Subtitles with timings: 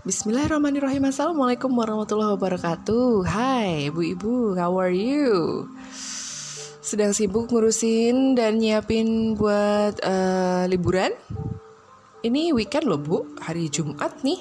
[0.00, 1.12] Bismillahirrahmanirrahim.
[1.12, 3.20] Assalamualaikum warahmatullahi wabarakatuh.
[3.28, 5.68] Hai ibu-ibu, how are you?
[6.80, 11.12] Sedang sibuk ngurusin dan nyiapin buat uh, liburan?
[12.24, 14.40] Ini weekend loh bu, hari Jumat nih.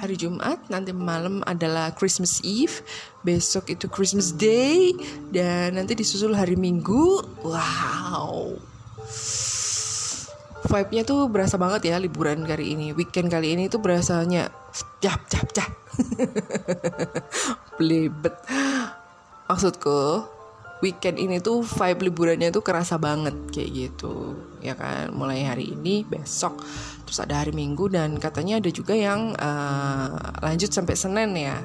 [0.00, 2.80] Hari Jumat, nanti malam adalah Christmas Eve.
[3.20, 4.96] Besok itu Christmas Day.
[5.28, 7.28] Dan nanti disusul hari Minggu.
[7.44, 8.56] Wow
[10.68, 12.92] vibe-nya tuh berasa banget ya liburan kali ini.
[12.92, 14.52] Weekend kali ini tuh berasanya
[15.00, 15.72] cap cap cap
[17.80, 18.36] belibet
[19.48, 20.28] maksudku
[20.78, 24.38] weekend ini tuh vibe liburannya tuh kerasa banget kayak gitu.
[24.62, 25.10] Ya kan?
[25.14, 26.62] Mulai hari ini besok.
[27.02, 31.58] Terus ada hari minggu dan katanya ada juga yang uh, lanjut sampai senin ya.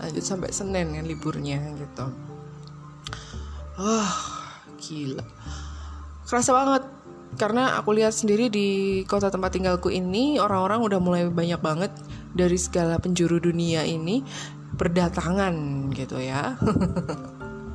[0.00, 2.06] Lanjut sampai senin ya liburnya gitu.
[3.80, 4.12] Oh
[4.76, 5.24] gila.
[6.28, 6.84] Kerasa banget
[7.38, 8.68] karena aku lihat sendiri di
[9.06, 11.92] kota tempat tinggalku ini orang-orang udah mulai banyak banget
[12.34, 14.22] dari segala penjuru dunia ini
[14.74, 16.56] berdatangan gitu ya.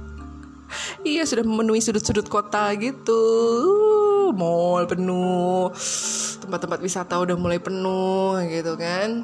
[1.07, 3.21] iya sudah memenuhi sudut-sudut kota gitu.
[4.35, 5.71] Mall penuh,
[6.43, 9.23] tempat-tempat wisata udah mulai penuh gitu kan.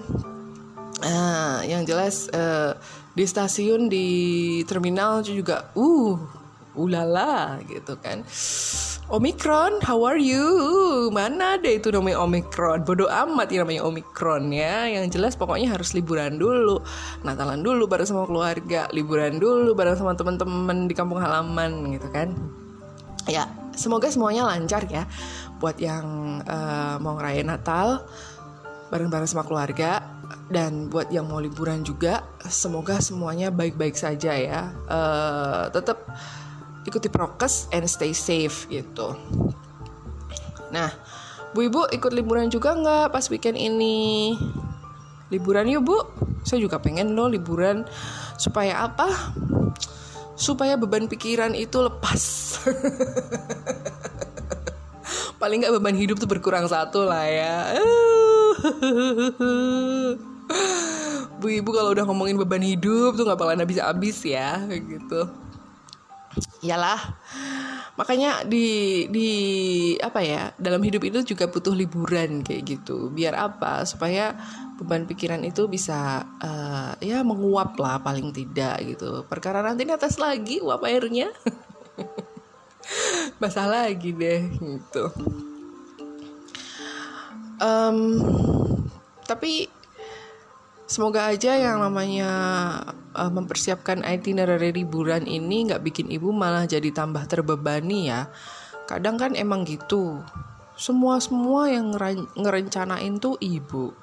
[1.01, 2.77] Nah, yang jelas uh,
[3.11, 4.07] di stasiun di
[4.69, 6.15] terminal juga uh
[6.75, 8.23] ulala gitu kan
[9.11, 10.39] Omikron, how are you?
[11.11, 12.87] Mana deh itu namanya Omikron?
[12.87, 14.87] Bodoh amat ya namanya Omikron ya.
[14.87, 16.79] Yang jelas pokoknya harus liburan dulu.
[17.27, 22.31] Natalan dulu bareng sama keluarga, liburan dulu bareng sama teman-teman di kampung halaman gitu kan.
[23.27, 25.03] Ya, semoga semuanya lancar ya.
[25.59, 28.07] Buat yang uh, mau ngerayain Natal
[28.95, 30.07] bareng-bareng sama keluarga
[30.47, 34.71] dan buat yang mau liburan juga, semoga semuanya baik-baik saja ya.
[34.87, 35.99] Uh, tetap
[36.85, 39.13] ikuti prokes and stay safe gitu.
[40.71, 40.89] Nah,
[41.51, 44.33] Bu Ibu ikut liburan juga nggak pas weekend ini?
[45.31, 45.97] Liburan yuk Bu,
[46.43, 47.83] saya juga pengen loh liburan
[48.35, 49.07] supaya apa?
[50.35, 52.21] Supaya beban pikiran itu lepas.
[55.41, 57.55] Paling nggak beban hidup tuh berkurang satu lah ya.
[61.41, 65.27] Bu Ibu kalau udah ngomongin beban hidup tuh nggak bakalan habis-habis ya, gitu
[66.61, 67.01] iyalah.
[67.99, 69.29] Makanya di di
[69.99, 73.11] apa ya dalam hidup itu juga butuh liburan kayak gitu.
[73.11, 73.83] Biar apa?
[73.83, 74.33] Supaya
[74.79, 79.21] beban pikiran itu bisa uh, ya menguap lah paling tidak gitu.
[79.27, 81.29] Perkara nanti atas lagi uap airnya.
[83.41, 85.05] Basah lagi deh gitu.
[87.61, 88.17] Um,
[89.29, 89.69] tapi
[90.91, 92.31] Semoga aja yang namanya
[93.15, 98.27] uh, mempersiapkan itinerary liburan ini nggak bikin ibu malah jadi tambah terbebani ya.
[98.91, 100.19] Kadang kan emang gitu.
[100.75, 101.95] Semua-semua yang
[102.35, 103.95] ngerencanain tuh ibu.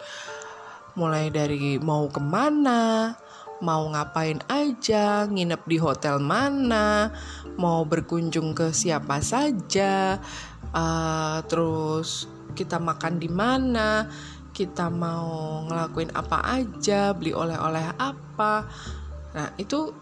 [0.96, 3.12] Mulai dari mau ke mana,
[3.60, 7.12] mau ngapain aja, nginep di hotel mana,
[7.60, 10.16] mau berkunjung ke siapa saja,
[10.72, 14.08] uh, terus kita makan di mana
[14.58, 18.66] kita mau ngelakuin apa aja, beli oleh-oleh apa.
[19.38, 19.94] Nah, itu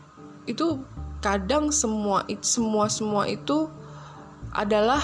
[0.49, 0.81] itu
[1.21, 3.69] kadang semua semua semua itu
[4.57, 5.03] adalah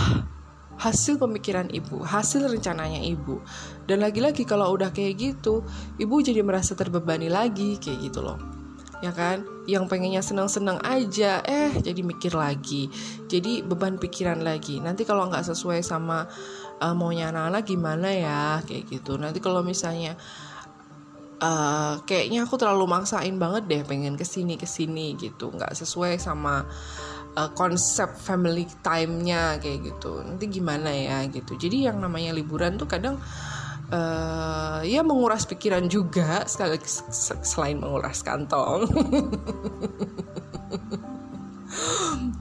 [0.81, 3.45] hasil pemikiran ibu, hasil rencananya ibu.
[3.85, 5.61] Dan lagi-lagi kalau udah kayak gitu,
[6.01, 8.62] ibu jadi merasa terbebani lagi kayak gitu loh.
[9.03, 9.43] Ya kan?
[9.67, 12.87] Yang pengennya senang-senang aja, eh jadi mikir lagi.
[13.27, 14.79] Jadi beban pikiran lagi.
[14.79, 16.31] Nanti kalau nggak sesuai sama
[16.83, 20.19] uh, maunya anak-anak gimana ya kayak gitu nanti kalau misalnya
[21.39, 26.19] uh, kayaknya aku terlalu maksain banget deh pengen ke sini ke sini gitu nggak sesuai
[26.19, 26.67] sama
[27.39, 32.91] uh, konsep family time-nya kayak gitu nanti gimana ya gitu jadi yang namanya liburan tuh
[32.91, 33.23] kadang
[34.83, 36.81] ya menguras pikiran juga sekali
[37.43, 38.89] selain menguras kantong.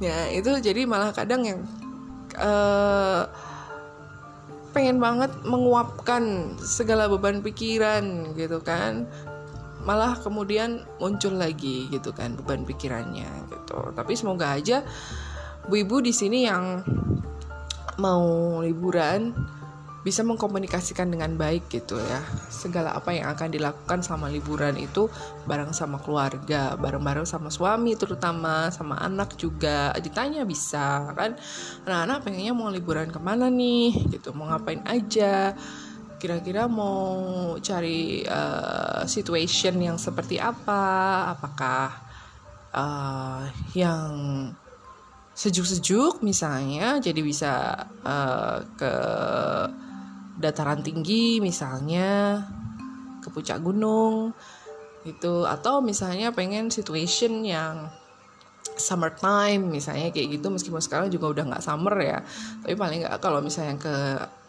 [0.01, 1.59] Ya itu jadi malah kadang yang
[2.41, 3.29] uh,
[4.73, 9.05] pengen banget menguapkan segala beban pikiran gitu kan.
[9.85, 13.93] Malah kemudian muncul lagi gitu kan beban pikirannya gitu.
[13.93, 14.81] Tapi semoga aja
[15.69, 16.81] bu ibu di sini yang
[18.01, 19.37] mau liburan
[20.01, 22.21] bisa mengkomunikasikan dengan baik gitu ya.
[22.49, 25.05] Segala apa yang akan dilakukan sama liburan itu
[25.45, 29.93] bareng sama keluarga bareng-bareng sama suami terutama sama anak juga.
[30.01, 31.37] Ditanya bisa kan?
[31.85, 33.93] Anak-anak pengennya mau liburan ke mana nih?
[34.09, 35.53] Gitu mau ngapain aja?
[36.17, 41.33] Kira-kira mau cari uh, situation yang seperti apa?
[41.33, 41.89] Apakah
[42.73, 44.13] uh, yang
[45.31, 47.53] sejuk-sejuk misalnya jadi bisa
[48.03, 48.93] uh, ke
[50.39, 52.39] dataran tinggi misalnya
[53.21, 54.31] ke puncak gunung
[55.05, 55.45] gitu.
[55.45, 57.89] Atau misalnya pengen situation yang
[58.77, 60.47] summertime misalnya kayak gitu.
[60.49, 62.19] Meskipun sekarang juga udah nggak summer ya.
[62.65, 63.95] Tapi paling nggak kalau misalnya ke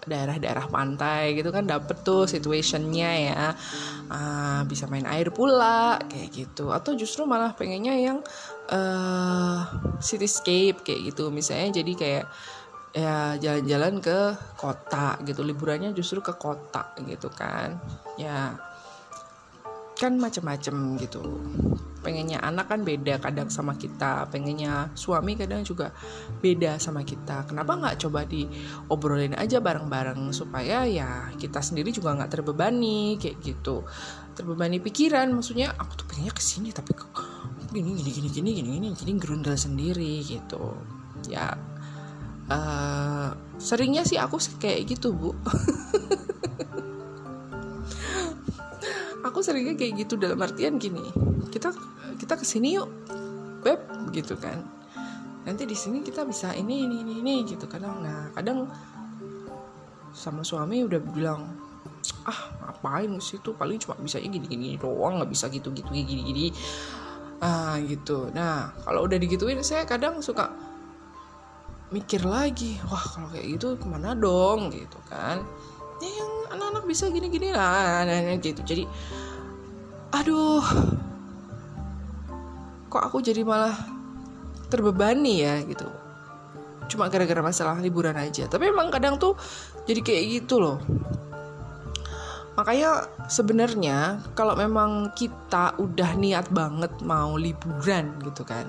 [0.02, 3.42] daerah-daerah pantai gitu kan dapet tuh situationnya ya.
[4.12, 6.72] Uh, bisa main air pula kayak gitu.
[6.72, 8.18] Atau justru malah pengennya yang
[8.72, 9.68] uh,
[10.02, 11.28] cityscape kayak gitu.
[11.32, 12.26] Misalnya jadi kayak
[12.92, 14.18] ya jalan-jalan ke
[14.60, 15.40] kota gitu.
[15.40, 17.80] Liburannya justru ke kota gitu kan.
[18.20, 18.56] Ya
[19.96, 21.22] kan macam-macam gitu.
[22.02, 24.26] Pengennya anak kan beda kadang sama kita.
[24.28, 25.94] Pengennya suami kadang juga
[26.42, 27.46] beda sama kita.
[27.46, 33.86] Kenapa nggak coba diobrolin aja bareng-bareng supaya ya kita sendiri juga nggak terbebani kayak gitu.
[34.34, 37.14] Terbebani pikiran maksudnya aku tuh pengennya ke sini tapi kok
[37.70, 40.74] gini gini gini gini gini gini gini gerundel sendiri gitu.
[41.30, 41.54] Ya
[42.50, 43.30] uh,
[43.60, 45.30] seringnya sih aku kayak gitu bu.
[49.22, 51.14] Aku seringnya kayak gitu dalam artian gini
[51.52, 51.70] kita
[52.18, 52.90] kita ke sini yuk
[53.62, 53.78] beb
[54.10, 54.66] gitu kan.
[55.46, 57.70] Nanti di sini kita bisa ini ini ini ini gitu.
[57.70, 58.66] Kadang nah kadang
[60.10, 61.54] sama suami udah bilang
[62.26, 66.22] ah ngapain sih tuh paling cuma bisa gini gini doang nggak bisa gitu gitu gini
[66.22, 66.46] gini
[67.42, 68.30] ah gitu.
[68.34, 70.50] Nah kalau udah digituin saya kadang suka
[71.92, 74.72] mikir lagi wah kalau kayak gitu ke mana dong?
[74.72, 75.44] Gitu kan.
[76.00, 78.02] Ya yang anak-anak bisa gini-gini lah
[78.40, 78.64] gitu.
[78.64, 78.88] Jadi
[80.12, 80.64] aduh
[82.90, 83.76] kok aku jadi malah
[84.72, 85.86] terbebani ya gitu.
[86.90, 88.48] Cuma gara-gara masalah liburan aja.
[88.48, 89.36] Tapi emang kadang tuh
[89.86, 90.80] jadi kayak gitu loh.
[92.52, 98.68] Makanya sebenarnya kalau memang kita udah niat banget mau liburan gitu kan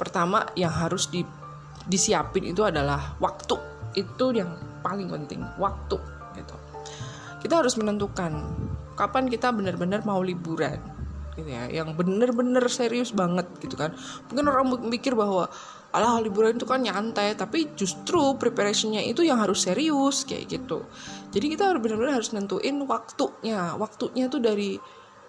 [0.00, 1.20] pertama yang harus di,
[1.84, 3.60] disiapin itu adalah waktu.
[3.92, 6.00] Itu yang paling penting waktu
[6.40, 6.56] gitu.
[7.44, 8.32] Kita harus menentukan
[8.96, 10.80] kapan kita benar-benar mau liburan
[11.36, 11.68] gitu ya.
[11.68, 13.92] Yang bener-bener serius banget gitu kan.
[14.32, 15.52] Mungkin orang mikir bahwa
[15.90, 20.86] alah liburan itu kan nyantai tapi justru preparationnya itu yang harus serius kayak gitu.
[21.34, 23.76] Jadi kita harus benar-benar harus nentuin waktunya.
[23.76, 24.80] Waktunya tuh dari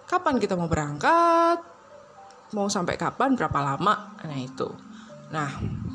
[0.06, 1.71] kapan kita mau berangkat
[2.52, 4.68] mau sampai kapan berapa lama nah itu.
[5.32, 5.48] Nah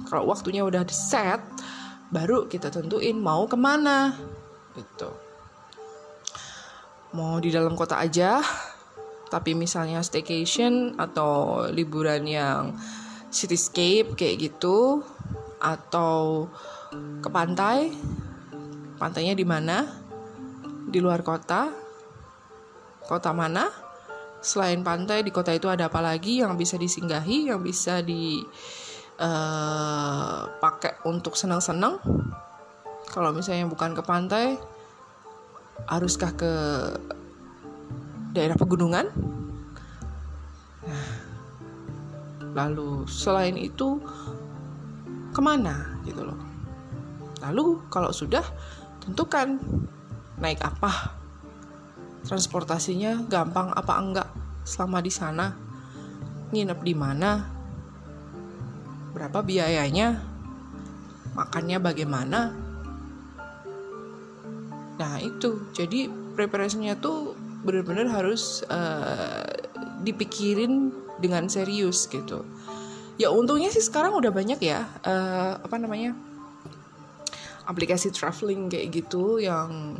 [0.09, 1.39] kalau waktunya udah di set
[2.09, 4.17] baru kita tentuin mau ke mana
[4.73, 5.09] gitu.
[7.13, 8.41] Mau di dalam kota aja
[9.27, 12.75] tapi misalnya staycation atau liburan yang
[13.27, 15.03] cityscape kayak gitu
[15.59, 16.47] atau
[17.19, 17.91] ke pantai
[18.95, 19.83] pantainya di mana
[20.87, 21.67] di luar kota
[23.03, 23.86] kota mana
[24.41, 29.21] selain pantai di kota itu ada apa lagi yang bisa disinggahi yang bisa dipakai
[30.93, 31.97] eh, untuk senang-senang
[33.09, 34.59] kalau misalnya bukan ke pantai
[35.87, 36.51] haruskah ke
[38.33, 39.07] daerah pegunungan.
[42.57, 44.01] lalu selain itu
[45.29, 46.41] ke mana gitu loh.
[47.45, 48.41] Lalu kalau sudah
[48.97, 49.61] tentukan
[50.41, 51.13] naik apa,
[52.25, 54.29] transportasinya gampang apa enggak?
[54.63, 55.53] Selama di sana,
[56.51, 57.31] nginep di mana,
[59.13, 60.21] berapa biayanya,
[61.37, 62.39] makannya bagaimana.
[64.97, 65.69] Nah itu.
[65.73, 69.45] Jadi preparasinya tuh benar-benar harus uh,
[70.01, 72.45] dipikirin dengan serius gitu.
[73.17, 76.13] Ya untungnya sih sekarang udah banyak ya uh, apa namanya
[77.65, 79.97] aplikasi traveling kayak gitu yang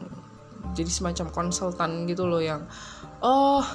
[0.77, 2.69] jadi semacam konsultan gitu loh yang
[3.25, 3.65] oh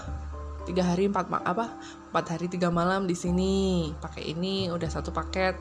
[0.62, 1.74] tiga hari empat apa
[2.14, 5.58] empat hari tiga malam di sini pakai ini udah satu paket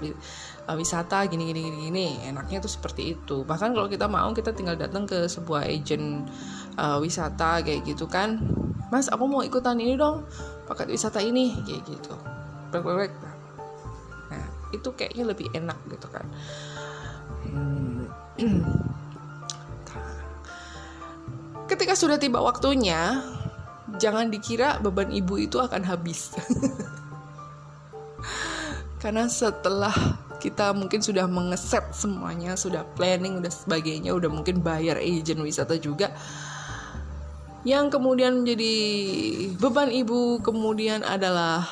[0.69, 2.07] uh, wisata gini gini gini gini.
[2.27, 3.41] Enaknya tuh seperti itu.
[3.41, 6.29] Bahkan kalau kita mau kita tinggal datang ke sebuah agent
[6.77, 8.37] uh, wisata kayak gitu kan
[8.91, 10.27] mas aku mau ikutan ini dong
[10.67, 12.13] paket wisata ini kayak gitu.
[14.29, 14.45] Nah
[14.75, 16.25] itu kayaknya lebih enak gitu kan.
[17.47, 18.05] Hmm.
[21.81, 23.25] ketika sudah tiba waktunya
[23.97, 26.29] jangan dikira beban ibu itu akan habis
[29.01, 29.89] karena setelah
[30.37, 36.13] kita mungkin sudah mengeset semuanya sudah planning udah sebagainya udah mungkin bayar agent wisata juga
[37.65, 38.73] yang kemudian menjadi
[39.57, 41.65] beban ibu kemudian adalah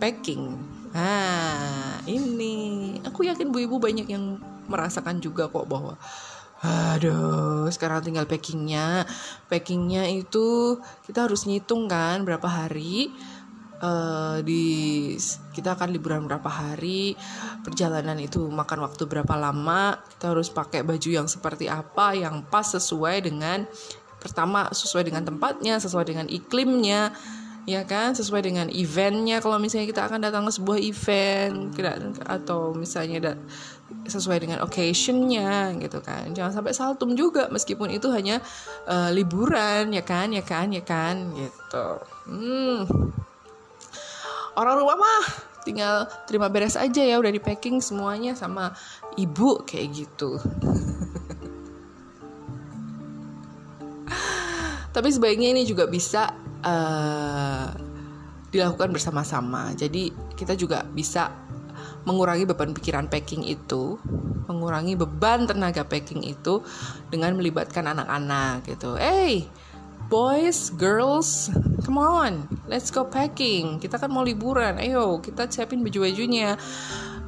[0.00, 0.56] packing.
[0.96, 5.96] Nah, ini aku yakin bu ibu banyak yang merasakan juga kok bahwa
[6.60, 9.08] aduh sekarang tinggal packingnya.
[9.48, 10.76] Packingnya itu
[11.08, 13.08] kita harus ngitung kan berapa hari
[13.80, 14.64] uh, di
[15.56, 17.16] kita akan liburan berapa hari
[17.64, 22.68] perjalanan itu makan waktu berapa lama kita harus pakai baju yang seperti apa yang pas
[22.68, 23.64] sesuai dengan
[24.20, 27.16] pertama sesuai dengan tempatnya sesuai dengan iklimnya
[27.68, 28.16] ya kan?
[28.16, 29.38] Sesuai dengan eventnya.
[29.38, 31.54] Kalau misalnya kita akan datang ke sebuah event
[32.24, 33.36] atau misalnya
[34.06, 36.32] sesuai dengan occasionnya gitu kan.
[36.34, 38.42] Jangan sampai saltum juga meskipun itu hanya
[38.86, 41.86] uh, liburan ya kan ya kan ya kan gitu.
[42.30, 42.86] Hmm.
[44.58, 45.24] orang rumah mah
[45.62, 48.74] tinggal terima beres aja ya udah di packing semuanya sama
[49.16, 50.36] ibu kayak gitu.
[54.94, 56.34] Tapi sebaiknya ini juga bisa
[56.66, 57.70] uh,
[58.50, 59.70] dilakukan bersama-sama.
[59.78, 61.30] Jadi kita juga bisa
[62.08, 64.00] mengurangi beban pikiran packing itu
[64.48, 66.64] mengurangi beban tenaga packing itu
[67.12, 68.96] dengan melibatkan anak-anak gitu.
[68.96, 69.46] Hey
[70.10, 71.54] boys girls
[71.86, 73.78] come on let's go packing.
[73.78, 76.58] Kita kan mau liburan ayo kita siapin baju-bajunya.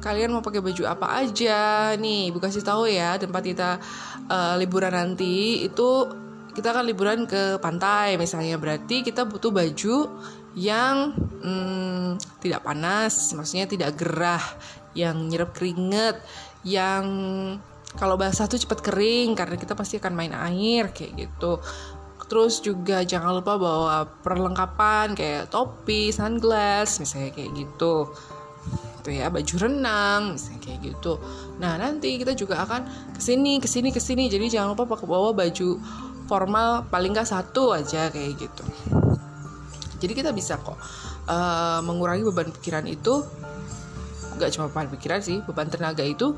[0.03, 1.95] Kalian mau pakai baju apa aja?
[1.95, 3.79] Nih ibu kasih tahu ya tempat kita
[4.27, 6.11] uh, liburan nanti itu
[6.53, 8.59] kita akan liburan ke pantai misalnya.
[8.59, 10.11] Berarti kita butuh baju
[10.53, 14.43] yang hmm, tidak panas maksudnya tidak gerah
[14.93, 16.21] yang nyerap keringet
[16.63, 17.05] yang
[17.93, 21.61] kalau basah tuh cepat kering karena kita pasti akan main air kayak gitu.
[22.25, 28.09] Terus juga jangan lupa bawa perlengkapan kayak topi sunglass misalnya kayak gitu.
[29.03, 31.21] Tuh ya baju renang misalnya kayak gitu.
[31.61, 34.25] Nah nanti kita juga akan ke sini ke sini ke sini.
[34.25, 35.77] Jadi jangan lupa bawa baju
[36.25, 38.65] formal paling nggak satu aja kayak gitu
[40.03, 40.75] jadi kita bisa kok
[41.31, 43.23] uh, mengurangi beban pikiran itu
[44.35, 46.35] nggak cuma beban pikiran sih beban tenaga itu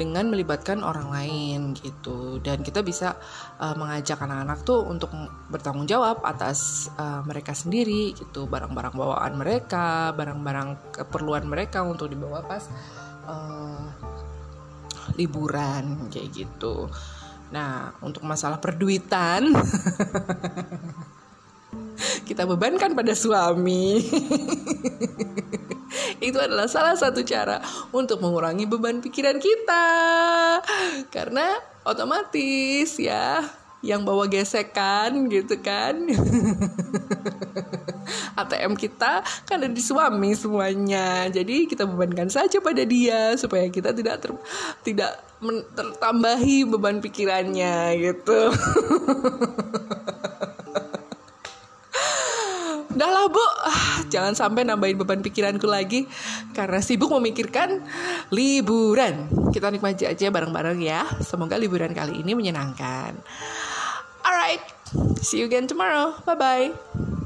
[0.00, 2.40] dengan melibatkan orang lain gitu.
[2.40, 3.20] Dan kita bisa
[3.60, 5.12] uh, mengajak anak-anak tuh untuk
[5.52, 8.48] bertanggung jawab atas uh, mereka sendiri gitu.
[8.48, 12.64] Barang-barang bawaan mereka barang-barang keperluan mereka untuk dibawa pas
[13.28, 13.92] uh,
[15.20, 16.88] liburan kayak gitu.
[17.52, 19.52] Nah, untuk masalah perduitan
[22.30, 23.98] kita bebankan pada suami.
[26.22, 27.58] Itu adalah salah satu cara
[27.90, 29.86] untuk mengurangi beban pikiran kita.
[31.10, 33.42] Karena otomatis ya
[33.80, 36.04] yang bawa gesekan gitu kan
[38.40, 43.96] ATM kita kan ada di suami semuanya jadi kita bebankan saja pada dia supaya kita
[43.96, 44.36] tidak ter,
[44.84, 45.16] tidak
[45.72, 48.52] tertambahi beban pikirannya gitu
[53.30, 56.04] bu, ah, jangan sampai nambahin beban pikiranku lagi
[56.52, 57.80] Karena sibuk memikirkan
[58.34, 63.14] liburan Kita nikmati aja bareng-bareng ya Semoga liburan kali ini menyenangkan
[64.20, 64.60] Alright,
[65.24, 66.12] see you again tomorrow.
[66.28, 67.16] Bye bye.